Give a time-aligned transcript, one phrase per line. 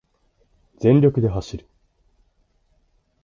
[0.79, 1.67] 全力で走る